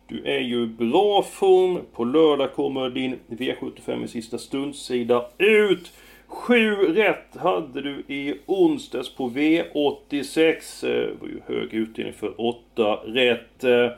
[0.06, 1.80] Du är ju bra form.
[1.92, 5.92] På lördag kommer din V75 i sista stundsida ut.
[6.32, 10.86] Sju rätt hade du i onsdags på V86.
[10.86, 13.64] Eh, det var ju hög utdelning för åtta rätt.
[13.64, 13.90] Eh,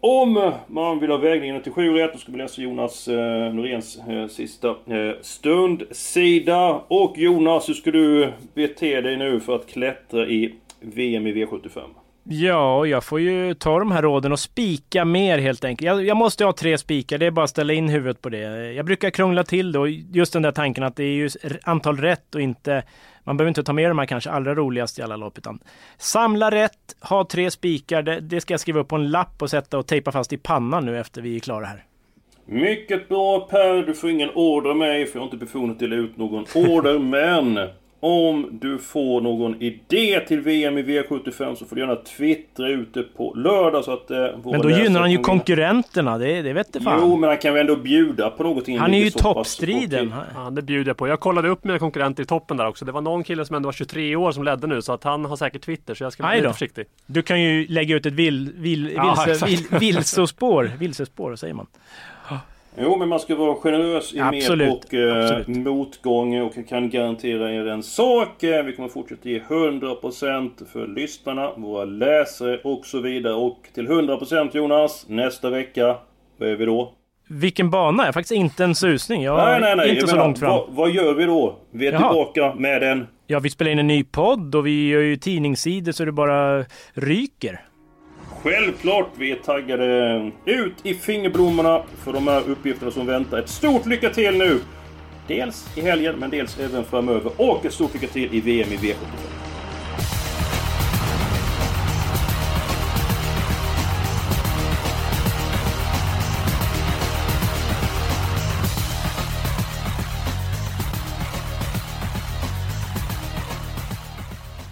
[0.00, 3.98] om man vill ha vägningen till sju rätt, då ska vi läsa Jonas eh, Noréns
[4.08, 6.80] eh, sista eh, stundsida.
[6.88, 11.80] Och Jonas, hur ska du bete dig nu för att klättra i VM i V75?
[12.24, 15.86] Ja, jag får ju ta de här råden och spika mer helt enkelt.
[15.86, 18.72] Jag, jag måste ha tre spikar, det är bara att ställa in huvudet på det.
[18.72, 21.30] Jag brukar krångla till det och just den där tanken att det är ju
[21.62, 22.82] antal rätt och inte
[23.24, 25.58] man behöver inte ta med de här kanske allra roligaste i alla lopp, utan
[25.98, 28.02] samla rätt, ha tre spikar.
[28.02, 30.36] Det, det ska jag skriva upp på en lapp och sätta och tejpa fast i
[30.36, 31.84] pannan nu efter vi är klara här.
[32.46, 35.96] Mycket bra Per, du får ingen order av mig för jag har inte befunnit dela
[35.96, 37.68] ut någon order men
[38.00, 42.94] om du får någon idé till VM i V75 så får du gärna twittra ut
[42.94, 44.10] det på lördag så att...
[44.10, 46.98] Eh, men då gynnar han ju konkurrenterna, det, det vet fan.
[47.02, 48.78] Jo, men han kan väl ändå bjuda på någonting.
[48.78, 50.14] Han är ju toppstriden.
[50.34, 51.08] Ja, det bjuder jag på.
[51.08, 52.84] Jag kollade upp mina konkurrenter i toppen där också.
[52.84, 55.24] Det var någon kille som ändå var 23 år som ledde nu så att han
[55.24, 56.86] har säkert Twitter så jag ska vara lite försiktig.
[57.06, 61.66] Du kan ju lägga ut ett vil, vil, ja, vilse, vil, vilsespår, vilsespår säger man.
[62.78, 66.90] Jo, men man ska vara generös i absolut, med och eh, motgång och jag kan
[66.90, 68.42] garantera er en sak.
[68.42, 73.34] Eh, vi kommer fortsätta ge 100% för lyssnarna, våra läsare och så vidare.
[73.34, 75.96] Och till 100% Jonas, nästa vecka,
[76.38, 76.92] vad är vi då?
[77.28, 78.02] Vilken bana?
[78.02, 79.22] Jag har faktiskt inte en susning.
[79.22, 79.88] Jag nej, nej, nej.
[79.88, 80.50] inte jag så menar, långt fram.
[80.50, 81.58] Vad, vad, gör vi då?
[81.70, 82.08] Vi är Jaha.
[82.08, 83.06] tillbaka med en...
[83.26, 86.64] Ja, vi spelar in en ny podd och vi gör ju tidningssidor så det bara
[86.94, 87.60] ryker.
[88.42, 93.38] Självklart, vi är taggade ut i fingerblommorna för de här uppgifterna som väntar.
[93.38, 94.60] Ett stort lycka till nu!
[95.26, 97.32] Dels i helgen, men dels även framöver.
[97.36, 98.94] Och ett stort lycka till i VM i V75.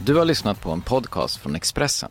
[0.04, 2.10] Du har lyssnat på en podcast från Expressen.